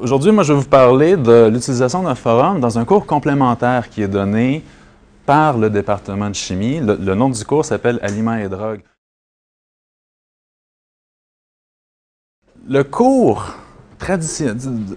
[0.00, 4.02] Aujourd'hui, moi, je vais vous parler de l'utilisation d'un forum dans un cours complémentaire qui
[4.02, 4.62] est donné
[5.26, 6.78] par le département de chimie.
[6.80, 8.82] Le, nom du cours s'appelle Aliments et drogues.
[12.68, 13.54] Le cours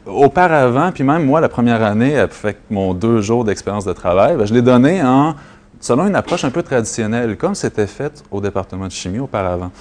[0.06, 4.46] auparavant, puis même moi, la première année, avec mon deux jours d'expérience de travail, ben,
[4.46, 5.34] je l'ai donné en
[5.80, 9.72] selon une approche un peu traditionnelle, comme c'était fait au département de chimie auparavant.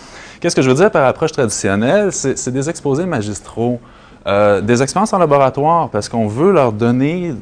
[0.40, 2.10] Qu'est-ce que je veux dire par approche traditionnelle?
[2.10, 3.80] C'est des exposés magistraux,
[4.26, 7.34] euh, des expériences en laboratoire, parce qu'on veut leur donner,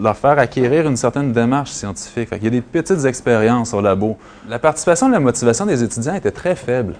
[0.00, 2.30] leur faire acquérir une certaine démarche scientifique.
[2.32, 4.16] Il y a des petites expériences au labo.
[4.48, 6.94] La participation et la motivation des étudiants était très faible.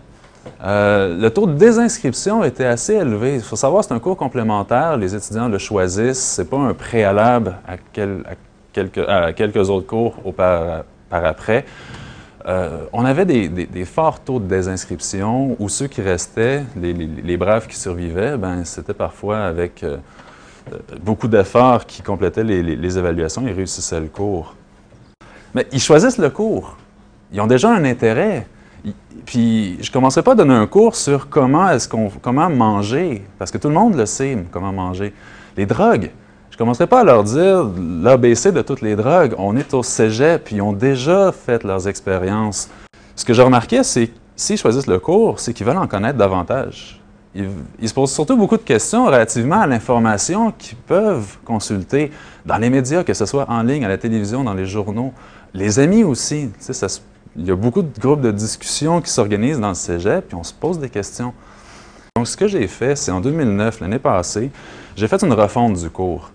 [0.62, 3.36] Euh, le taux de désinscription était assez élevé.
[3.36, 4.96] Il faut savoir, c'est un cours complémentaire.
[4.96, 6.34] Les étudiants le choisissent.
[6.36, 7.76] Ce n'est pas un préalable à,
[8.72, 11.64] quelques, autres cours par après.
[12.46, 17.76] Euh, on avait des, forts taux de désinscription où ceux qui restaient, les, braves qui
[17.76, 19.96] survivaient, ben, c'était parfois avec euh,
[20.72, 24.54] euh, beaucoup d'efforts qui complétaient les, évaluations et réussissaient le cours.
[25.54, 26.76] Mais ils choisissent le cours.
[27.32, 28.46] Ils ont déjà un intérêt.
[29.24, 33.24] Puis je ne commençais pas à donner un cours sur comment est-ce qu'on comment manger,
[33.38, 35.14] parce que tout le monde le sait, comment manger.
[35.56, 36.10] Les drogues,
[36.54, 37.68] je ne commencerai pas à leur dire
[38.00, 39.34] l'ABC de toutes les drogues.
[39.38, 42.68] On est au cégep, puis ils ont déjà fait leurs expériences.
[43.16, 47.02] Ce que j'ai remarqué, c'est s'ils choisissent le cours, c'est qu'ils veulent en connaître davantage.
[47.34, 52.12] Ils, se posent surtout beaucoup de questions relativement à l'information qu'ils peuvent consulter
[52.46, 55.12] dans les médias, que ce soit en ligne, à la télévision, dans les journaux.
[55.54, 56.50] Les amis aussi.
[57.34, 60.44] il y a beaucoup de groupes de discussion qui s'organisent dans le cégep, puis on
[60.44, 61.34] se pose des questions.
[62.14, 64.52] Donc, ce que j'ai fait, c'est en 2009, l'année passée,
[64.94, 66.30] j'ai fait une refonte du cours.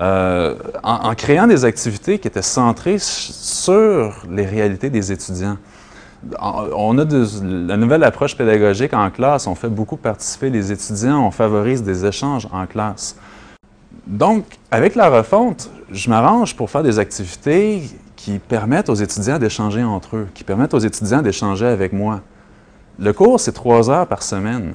[0.00, 5.58] Euh, en, créant des activités qui étaient centrées sur les réalités des étudiants.
[6.40, 11.30] On a la nouvelle approche pédagogique en classe, on fait beaucoup participer les étudiants, on
[11.30, 13.16] favorise des échanges en classe.
[14.06, 17.82] Donc, avec la refonte, je m'arrange pour faire des activités
[18.16, 22.20] qui permettent aux étudiants d'échanger entre eux, qui permettent aux étudiants d'échanger avec moi.
[22.98, 24.74] Le cours, c'est trois heures par semaine.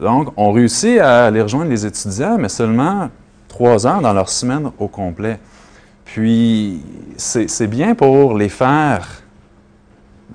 [0.00, 3.08] Donc, on réussit à aller rejoindre les étudiants, mais seulement
[3.56, 5.38] trois heures dans leur semaine au complet.
[6.04, 6.82] Puis,
[7.16, 9.22] c'est bien pour les faire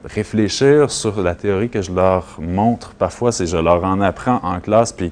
[0.03, 2.95] réfléchir sur la théorie que je leur montre.
[2.95, 5.11] Parfois, c'est je leur en apprends en classe, puis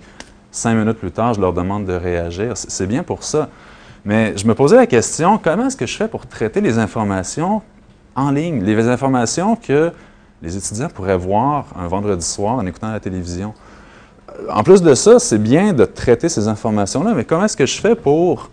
[0.49, 2.53] cinq minutes plus tard, je leur demande de réagir.
[2.55, 3.47] C'est bien pour ça.
[4.03, 7.61] Mais je me posais la question, comment est-ce que je fais pour traiter les informations
[8.15, 9.91] en ligne, les informations que
[10.41, 13.53] les étudiants pourraient voir un vendredi soir en écoutant la télévision?
[14.49, 17.79] En plus de ça, c'est bien de traiter ces informations-là, mais comment est-ce que je
[17.79, 18.49] fais pour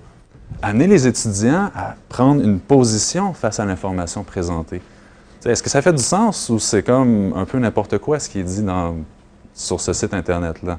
[0.63, 4.83] amener les étudiants à prendre une position face à l'information présentée?
[5.45, 8.41] Est-ce que ça fait du sens ou c'est comme un peu n'importe quoi ce qui
[8.41, 8.65] est dit
[9.55, 10.79] sur ce site Internet-là?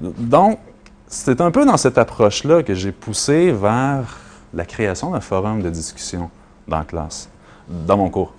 [0.00, 0.58] Donc,
[1.08, 4.18] c'est un peu dans cette approche-là que j'ai poussé vers
[4.52, 6.30] la création d'un forum de discussion
[6.68, 7.30] dans la classe,
[7.68, 8.34] dans mon cours.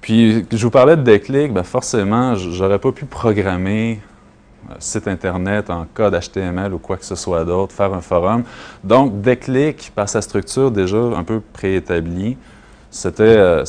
[0.00, 4.00] Puis, je vous parlais de déclic, bien forcément, j'aurais pas pu programmer
[4.78, 8.44] site Internet en code HTML ou quoi que ce soit d'autre, faire un forum.
[8.84, 12.36] Donc, Déclic, par sa structure déjà un peu préétablie,
[12.90, 13.64] c'était euh,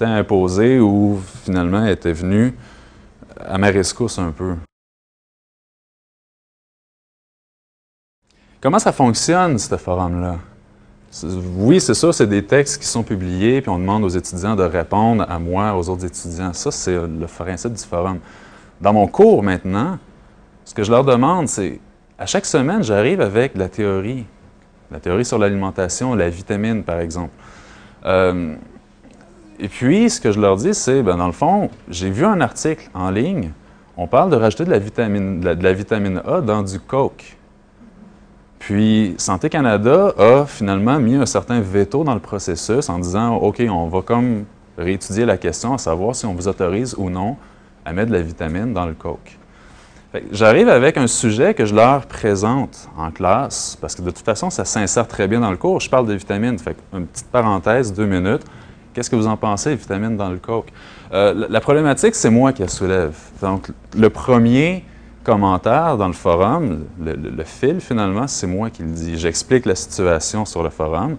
[0.00, 2.54] imposé ou finalement était venu
[3.38, 4.54] à ma rescousse un peu.
[8.60, 10.36] Comment ça fonctionne, ce forum-là?
[11.56, 14.62] Oui, c'est ça, c'est des textes qui sont publiés, puis on demande aux étudiants de
[14.62, 16.52] répondre à moi, aux autres étudiants.
[16.52, 18.20] Ça, c'est le principe du forum.
[18.80, 19.98] Dans mon cours maintenant,
[20.64, 21.80] ce que je leur demande, c'est
[22.18, 24.24] à chaque semaine, j'arrive avec la théorie,
[24.90, 27.32] la théorie sur l'alimentation, la vitamine par exemple.
[28.06, 28.54] Euh,
[29.58, 32.40] et puis, ce que je leur dis, c'est, ben, dans le fond, j'ai vu un
[32.40, 33.50] article en ligne,
[33.98, 37.36] on parle de rajouter de la vitamine, de la vitamine A dans du Coke.
[38.58, 43.62] Puis, Santé Canada a finalement mis un certain veto dans le processus en disant, OK,
[43.68, 44.44] on va comme
[44.78, 47.36] réétudier la question à savoir si on vous autorise ou non
[47.84, 49.38] à mettre de la vitamine dans le coke.
[50.32, 54.50] J'arrive avec un sujet que je leur présente en classe, parce que de toute façon,
[54.50, 55.78] ça s'insère très bien dans le cours.
[55.78, 56.58] Je parle de vitamines.
[56.58, 58.42] Fait une petite parenthèse, deux minutes.
[58.92, 60.72] Qu'est-ce que vous en pensez, vitamines dans le coke?
[61.12, 63.16] Euh, la, problématique, c'est moi qui la soulève.
[63.40, 64.84] Donc, le premier
[65.22, 69.16] commentaire dans le forum, le fil finalement, c'est moi qui le dis.
[69.16, 71.18] J'explique la situation sur le forum,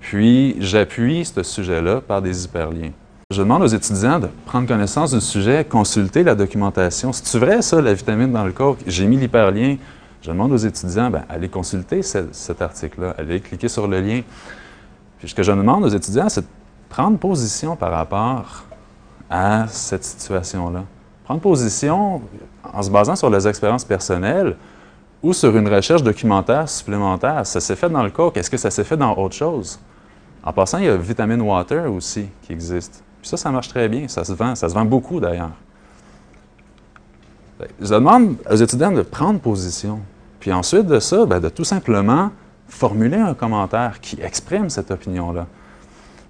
[0.00, 2.92] puis j'appuie ce sujet-là par des hyperliens.
[3.30, 7.12] Je demande aux étudiants de prendre connaissance du sujet, consulter la documentation.
[7.12, 8.80] C'est-tu vrai, ça, la vitamine dans le coke?
[8.88, 9.76] J'ai mis l'hyperlien.
[10.20, 14.22] Je demande aux étudiants, ben, allez consulter cet article-là, allez cliquer sur le lien.
[15.20, 16.46] Puis ce que je demande aux étudiants, c'est de
[16.88, 18.64] prendre position par rapport
[19.30, 20.82] à cette situation-là.
[21.22, 22.22] Prendre position
[22.64, 24.56] en se basant sur leurs expériences personnelles
[25.22, 27.46] ou sur une recherche documentaire supplémentaire.
[27.46, 28.32] Ça s'est fait dans le cours.
[28.34, 29.78] Est-ce que ça s'est fait dans autre chose?
[30.42, 33.04] En passant, il y a Vitamin Water aussi qui existe.
[33.20, 34.08] Puis ça, ça marche très bien.
[34.08, 34.54] Ça se vend.
[34.54, 35.52] Ça se vend beaucoup d'ailleurs.
[37.80, 40.00] Je demande aux étudiants de prendre position.
[40.38, 42.30] Puis ensuite de ça, ben, de tout simplement
[42.68, 45.46] formuler un commentaire qui exprime cette opinion-là.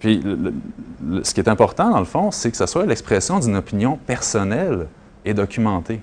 [0.00, 0.22] Puis
[1.22, 4.88] ce qui est important, dans le fond, c'est que ce soit l'expression d'une opinion personnelle
[5.25, 6.00] et documentée.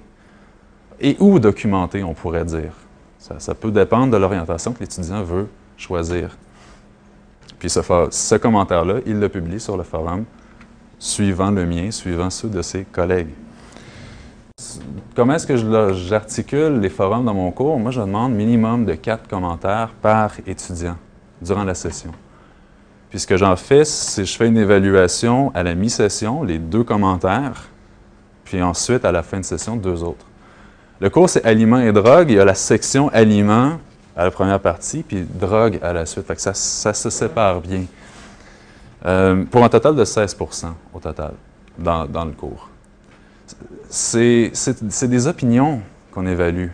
[1.02, 2.72] Et ou documentée, on pourrait dire.
[3.20, 6.38] Ça, peut dépendre de l'orientation que l'étudiant veut choisir.
[7.60, 10.24] Puis ce commentaire-là, il le publie sur le forum,
[11.00, 13.34] suivant le mien, suivant ceux de ses collègues.
[15.16, 17.80] Comment est-ce que j'articule les forums dans mon cours?
[17.80, 20.98] Moi, je demande minimum de quatre commentaires par étudiant
[21.42, 22.12] durant la session.
[23.10, 26.84] Puis ce que j'en fais, c'est je fais une évaluation à la mi-session, les deux
[26.84, 27.70] commentaires,
[28.44, 30.26] puis ensuite, à la fin de session, deux autres.
[31.00, 32.32] Le cours, c'est aliments et drogue.
[32.32, 33.78] Il y a la section aliments
[34.16, 36.26] à la première partie, puis drogue à la suite.
[36.38, 37.84] Ça, se sépare bien.
[39.06, 41.34] Euh, pour un total de 16% au total
[41.78, 42.70] dans, dans le cours.
[43.90, 44.52] C'est
[45.04, 46.70] des opinions qu'on évalue.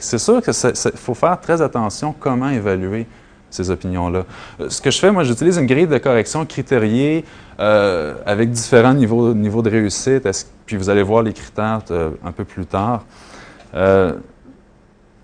[0.00, 0.52] C'est sûr qu'il
[0.96, 3.06] faut faire très attention comment évaluer
[3.52, 4.24] ces opinions-là.
[4.60, 7.24] Euh, ce que je fais, moi, j'utilise une grille de correction critériée
[7.60, 10.28] euh, avec différents niveaux, niveaux de réussite,
[10.66, 13.04] puis vous allez voir les critères euh, un peu plus tard.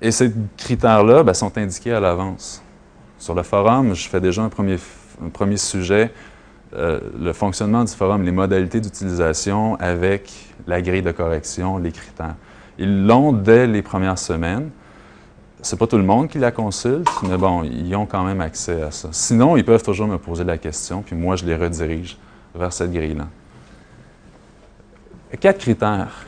[0.01, 2.63] et ces critères-là ben, sont indiqués à l'avance.
[3.19, 4.77] Sur le forum, je fais déjà un premier,
[5.25, 6.13] un premier sujet,
[6.73, 10.33] le fonctionnement du forum, les modalités d'utilisation avec
[10.67, 12.35] la grille de correction, les critères.
[12.79, 14.71] Ils l'ont dès les premières semaines
[15.61, 18.83] c'est pas tout le monde qui la consulte, mais bon, ils ont quand même accès
[18.83, 19.09] à ça.
[19.13, 22.17] Sinon, ils peuvent toujours me poser la question, puis moi, je les redirige
[22.55, 23.27] vers cette grille-là.
[25.41, 26.27] Quatre critères.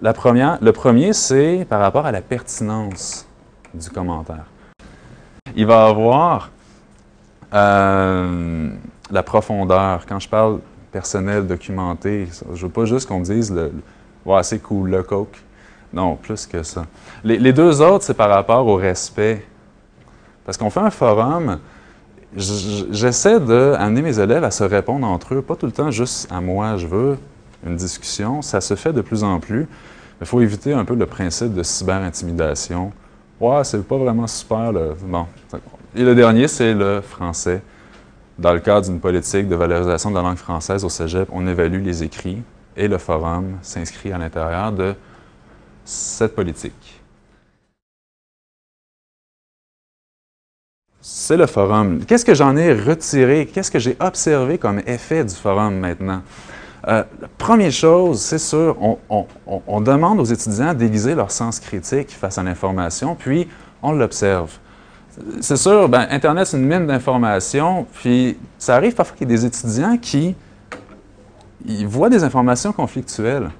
[0.00, 3.26] La première, le premier, c'est par rapport à la pertinence
[3.74, 4.46] du commentaire.
[5.54, 6.50] Il va avoir
[7.54, 8.70] euh,
[9.10, 10.04] la profondeur.
[10.06, 10.60] Quand je parle
[10.90, 13.72] personnel, documenté, je veux pas juste qu'on dise le,
[14.42, 15.42] c'est cool, le coke.
[15.92, 16.86] Non, plus que ça.
[17.22, 19.44] Les, deux autres, c'est par rapport au respect.
[20.44, 21.58] Parce qu'on fait un forum,
[22.34, 26.40] j'essaie d'amener mes élèves à se répondre entre eux, pas tout le temps juste à
[26.40, 27.18] moi, je veux
[27.66, 28.42] une discussion.
[28.42, 29.68] Ça se fait de plus en plus.
[30.20, 32.92] Il faut éviter un peu le principe de cyber-intimidation.
[33.64, 34.72] C'est pas vraiment super.
[35.02, 35.26] Bon.
[35.96, 37.60] Et le dernier, c'est le français.
[38.38, 41.84] Dans le cadre d'une politique de valorisation de la langue française au cégep, on évalue
[41.84, 42.40] les écrits
[42.76, 44.94] et le forum s'inscrit à l'intérieur de
[45.84, 47.00] cette politique.
[51.00, 52.04] C'est le forum.
[52.06, 53.46] Qu'est-ce que j'en ai retiré?
[53.52, 56.22] Qu'est-ce que j'ai observé comme effet du forum maintenant?
[56.88, 57.04] Euh,
[57.38, 58.76] première chose, c'est sûr,
[59.08, 63.48] on, demande aux étudiants d'aiguiser leur sens critique face à l'information, puis
[63.82, 64.50] on l'observe.
[65.40, 69.36] C'est sûr, ben, Internet, c'est une mine d'informations, puis ça arrive parfois qu'il y ait
[69.36, 70.34] des étudiants qui
[71.84, 73.50] voient des informations conflictuelles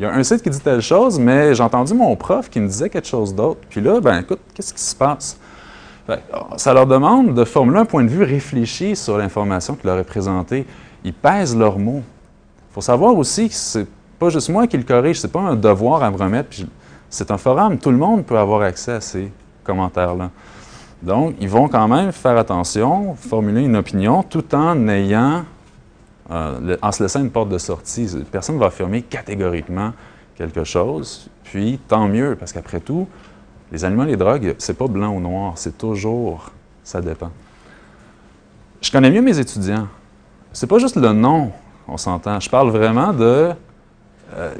[0.00, 2.58] il y a un site qui dit telle chose, mais j'ai entendu mon prof qui
[2.58, 3.60] me disait quelque chose d'autre.
[3.68, 5.38] Puis là, ben écoute, qu'est-ce qui se passe?
[6.56, 10.04] ça leur demande de formuler un point de vue réfléchi sur l'information qui leur est
[10.04, 10.66] présentée.
[11.04, 12.02] Ils pèsent leurs mots.
[12.70, 13.86] Il faut savoir aussi que c'est
[14.18, 16.50] pas juste moi qui le corrige, c'est pas un devoir à me remettre.
[17.08, 19.32] C'est un forum, tout le monde peut avoir accès à ces
[19.64, 20.30] commentaires-là.
[21.02, 25.44] Donc, ils vont quand même faire attention, formuler une opinion, tout en ayant
[26.30, 28.08] euh, en se laissant une porte de sortie.
[28.30, 29.92] Personne ne va affirmer catégoriquement
[30.36, 33.08] quelque chose, puis tant mieux, parce qu'après tout,
[33.72, 36.52] les aliments les drogues, c'est pas blanc ou noir, c'est toujours,
[36.84, 37.30] ça dépend.
[38.80, 39.88] Je connais mieux mes étudiants.
[40.52, 41.52] C'est pas juste le nom,
[41.90, 42.40] on s'entend.
[42.40, 43.50] Je parle vraiment de
[44.36, 44.54] euh,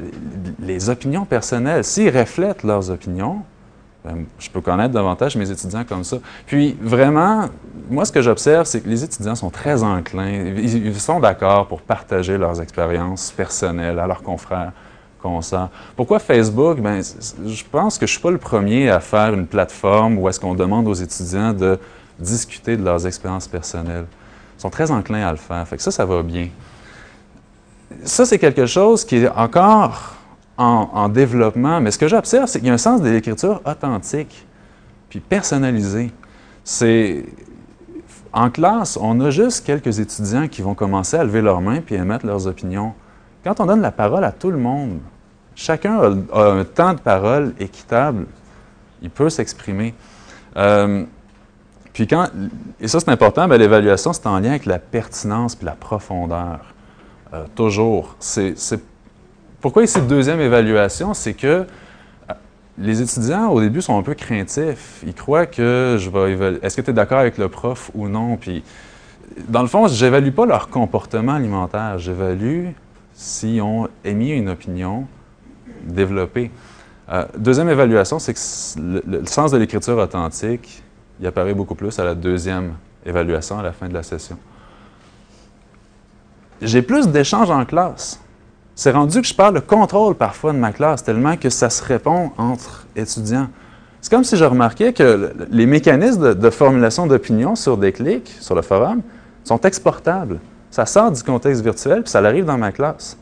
[0.61, 1.85] les opinions personnelles.
[1.85, 3.43] S'ils reflètent leurs opinions,
[4.05, 6.17] ben, je peux connaître davantage mes étudiants comme ça.
[6.47, 7.49] Puis vraiment,
[7.89, 11.83] moi, ce que j'observe, c'est que les étudiants sont très enclins, ils, sont d'accord pour
[11.83, 14.73] partager leurs expériences personnelles à leurs confrères,
[15.23, 15.69] consorts.
[15.97, 16.81] Pourquoi Facebook?
[16.81, 20.29] Ben, je pense que je ne suis pas le premier à faire une plateforme où
[20.29, 21.79] est-ce qu'on demande aux étudiants de
[22.19, 24.07] discuter de leurs expériences personnelles.
[24.59, 25.67] Ils sont très enclins à le faire.
[25.69, 26.49] Fait que ça, ça va bien.
[28.05, 30.15] Ça, c'est quelque chose qui est encore
[30.57, 34.47] en, développement, mais ce que j'observe, c'est qu'il y a un sens de l'écriture authentique,
[35.09, 36.13] puis personnalisé.
[36.65, 37.25] C'est
[38.33, 41.95] en classe, on a juste quelques étudiants qui vont commencer à lever leurs mains puis
[41.95, 42.93] émettre leurs opinions.
[43.43, 44.99] Quand on donne la parole à tout le monde,
[45.55, 48.27] chacun a, un temps de parole équitable,
[49.03, 49.95] il peut s'exprimer.
[50.57, 51.05] Euh,
[51.93, 52.29] puis quand,
[52.81, 56.61] et ça c'est important, l'évaluation c'est en lien avec la pertinence puis la profondeur.
[57.33, 58.17] Euh, toujours.
[58.19, 58.55] C'est
[59.61, 61.15] pourquoi ici deuxième évaluation?
[61.15, 61.65] C'est que euh,
[62.79, 65.03] les étudiants, au début, sont un peu craintifs.
[65.07, 66.59] Ils croient que je vais évaluer.
[66.63, 68.37] Est-ce que tu es d'accord avec le prof ou non?
[68.37, 68.65] Puis,
[69.49, 71.99] dans le fond, je n'évalue pas leur comportement alimentaire.
[71.99, 72.69] J'évalue
[73.13, 75.07] s'ils ont émis une opinion
[75.85, 76.51] développée.
[77.11, 80.83] Euh, deuxième évaluation, c'est que le, sens de l'écriture authentique,
[81.21, 84.39] il apparaît beaucoup plus à la deuxième évaluation, à la fin de la session.
[86.63, 88.21] J'ai plus d'échanges en classe.
[88.75, 91.83] C'est rendu que je parle de contrôle parfois de ma classe, tellement que ça se
[91.83, 93.49] répond entre étudiants.
[94.01, 98.55] C'est comme si je remarquais que les mécanismes de, formulation d'opinion sur des clics, sur
[98.55, 99.03] le forum,
[99.45, 100.39] sont exportables.
[100.71, 103.19] Ça sort du contexte virtuel, puis ça arrive dans ma classe.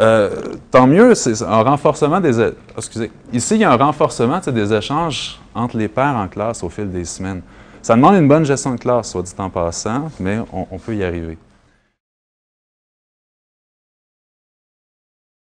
[0.00, 0.30] Euh,
[0.70, 2.52] tant mieux, c'est un renforcement des...
[2.76, 3.10] Excusez.
[3.32, 6.90] Ici, il y a un renforcement des échanges entre les pairs en classe au fil
[6.90, 7.42] des semaines.
[7.82, 11.02] Ça demande une bonne gestion de classe, soit dit en passant, mais on peut y
[11.02, 11.36] arriver.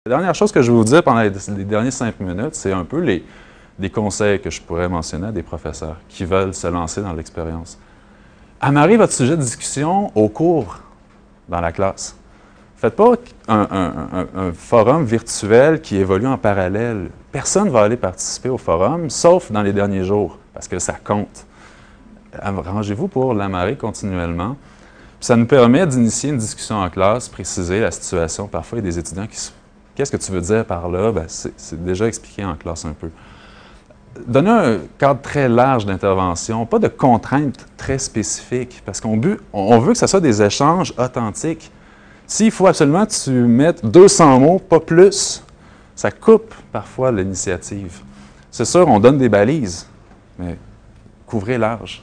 [0.05, 1.31] La dernière chose que je vais vous dire pendant les,
[1.65, 3.23] dernières cinq minutes, c'est un peu les,
[3.91, 7.79] conseils que je pourrais mentionner à des professeurs qui veulent se lancer dans l'expérience.
[8.61, 10.81] Amarrez votre sujet de discussion au cours
[11.49, 12.17] dans la classe.
[12.75, 13.13] Faites pas
[13.47, 17.11] un, forum virtuel qui évolue en parallèle.
[17.31, 20.95] Personne ne va aller participer au forum, sauf dans les derniers jours, parce que ça
[20.95, 21.47] compte.
[22.43, 24.57] Rangez-vous pour l'amarrer continuellement.
[25.21, 28.49] ça nous permet d'initier une discussion en classe, préciser la situation.
[28.49, 29.53] Parfois, il y a des étudiants qui se
[29.95, 31.13] Qu'est-ce que tu veux dire par là?
[31.13, 33.11] Ben, c'est déjà expliqué en classe un peu.
[34.27, 39.21] Donner un cadre très large d'intervention, pas de contraintes très spécifiques, parce qu'on
[39.53, 41.71] on veut que ce soit des échanges authentiques.
[42.27, 45.43] S'il faut absolument que tu mettes 200 mots, pas plus,
[45.95, 48.01] ça coupe parfois l'initiative.
[48.51, 49.87] C'est sûr, on donne des balises,
[50.39, 50.59] mais
[51.27, 52.03] couvrez large.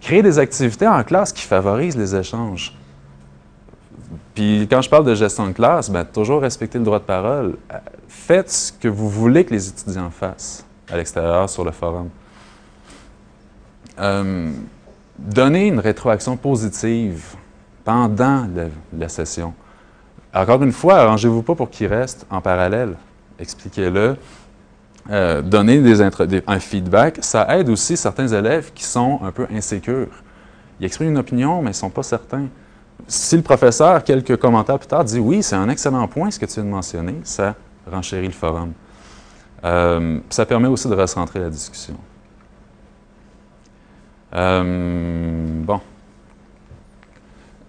[0.00, 2.77] Créer des activités en classe qui favorisent les échanges.
[4.38, 7.56] Puis quand je parle de gestion de classe, bien, toujours respecter le droit de parole.
[8.06, 12.08] Faites ce que vous voulez que les étudiants fassent à l'extérieur, sur le forum.
[13.98, 14.52] Euh,
[15.18, 17.34] donnez une rétroaction positive
[17.82, 18.46] pendant
[18.96, 19.54] la, session.
[20.32, 22.94] Encore une fois, arrangez-vous pas pour qu'il reste en parallèle.
[23.40, 24.16] Expliquez-le.
[25.10, 27.18] Euh, donnez des, un feedback.
[27.22, 30.22] Ça aide aussi certains élèves qui sont un peu insécures.
[30.78, 32.46] Ils expriment une opinion, mais ils ne sont pas certains
[33.06, 36.46] si le professeur, quelques commentaires plus tard, dit oui, c'est un excellent point ce que
[36.46, 37.54] tu viens de mentionner, ça
[37.90, 38.72] renchérit le forum.
[39.64, 41.96] Euh, ça permet aussi de recentrer la discussion.
[44.34, 45.80] Euh, bon.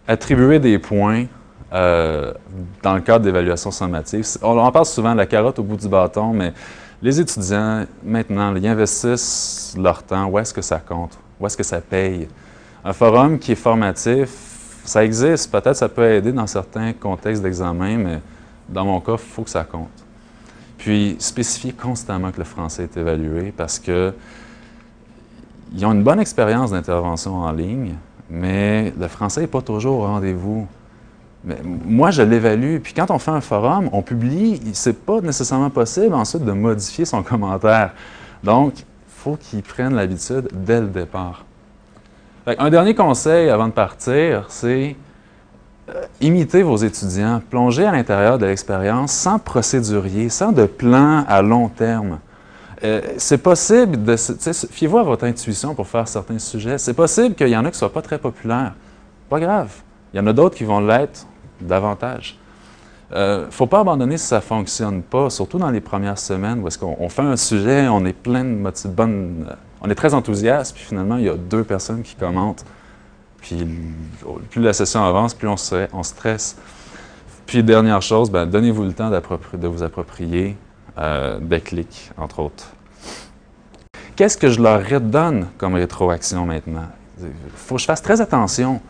[0.08, 1.26] Attribuer des points
[1.72, 2.34] euh,
[2.82, 4.26] dans le cadre d'évaluation sommative.
[4.42, 6.54] On en parle souvent, la carotte au bout du bâton, mais
[7.02, 10.26] les étudiants, maintenant, ils investissent leur temps.
[10.26, 11.18] Où est-ce que ça compte?
[11.40, 12.28] Où est-ce que ça paye?
[12.84, 14.49] Un forum qui est formatif,
[14.90, 18.22] ça existe, peut-être ça peut aider dans certains contextes d'examen, mais
[18.68, 19.88] dans mon cas, il faut que ça compte.
[20.80, 24.12] Puis, spécifier constamment que le français est évalué parce que
[25.76, 27.94] ils ont une bonne expérience d'intervention en ligne,
[28.32, 30.68] mais le français n'est pas toujours au rendez-vous.
[31.44, 32.80] Mais moi, je l'évalue.
[32.80, 37.06] Puis quand on fait un forum, on publie, c'est pas nécessairement possible ensuite de modifier
[37.06, 37.92] son commentaire.
[38.44, 41.46] Donc, il faut qu'ils prennent l'habitude dès le départ
[42.58, 44.96] un dernier conseil avant de partir, c'est
[45.90, 51.42] euh, imiter vos étudiants, plonger à l'intérieur de l'expérience sans procédurier, sans de plan à
[51.42, 52.20] long terme.
[52.84, 54.16] Euh, c'est possible de...
[54.16, 56.78] Fiez-vous à votre intuition pour faire certains sujets.
[56.78, 58.74] C'est possible qu'il y en a qui ne soient pas très populaires.
[59.30, 59.70] Pas grave.
[60.14, 61.26] Il y en a d'autres qui vont l'être
[61.60, 62.38] davantage.
[63.12, 66.20] Il euh, ne faut pas abandonner si ça ne fonctionne pas, surtout dans les premières
[66.20, 69.48] semaines où qu'on fait un sujet, on est plein de bonnes
[69.82, 72.66] on est très enthousiaste, puis finalement, il y a deux personnes qui commentent.
[73.42, 73.66] Puis
[74.50, 75.56] plus la session avance, plus on,
[75.94, 76.58] on stresse.
[77.46, 80.58] Puis dernière chose, ben, donnez-vous le temps de vous approprier
[80.98, 82.68] euh, des clics, entre autres.
[84.16, 86.88] Qu'est-ce que je leur redonne comme rétroaction maintenant?
[87.22, 88.82] Il faut que je fasse très attention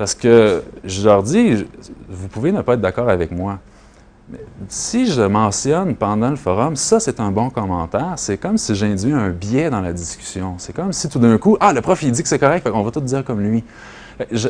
[0.00, 1.66] parce que je leur dis,
[2.08, 3.58] vous pouvez ne pas être d'accord avec moi,
[4.66, 9.12] si je mentionne pendant le forum, ça c'est un bon commentaire, c'est comme si j'induis
[9.12, 10.54] un biais dans la discussion.
[10.56, 12.82] C'est comme si tout d'un coup, ah, le prof il dit que c'est correct, on
[12.82, 13.62] va tout dire comme lui.
[14.32, 14.48] Je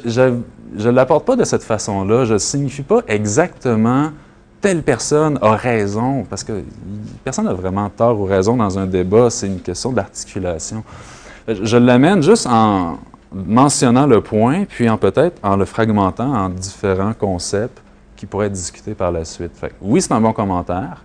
[0.76, 4.12] ne l'apporte pas de cette façon-là, je ne signifie pas exactement
[4.60, 6.62] telle personne a raison, parce que
[7.24, 10.84] personne n'a vraiment tort ou raison dans un débat, c'est une question d'articulation.
[11.48, 13.00] Je l'amène juste en
[13.32, 17.80] mentionnant le point, puis en peut-être en le fragmentant en différents concepts
[18.16, 19.52] qui pourrait être discuté par la suite.
[19.80, 21.02] oui, c'est un bon commentaire,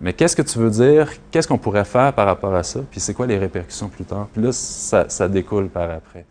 [0.00, 1.10] mais qu'est-ce que tu veux dire?
[1.30, 2.80] Qu'est-ce qu'on pourrait faire par rapport à ça?
[2.90, 4.28] Puis c'est quoi les répercussions plus tard?
[4.32, 6.24] Puis là, ça découle par après.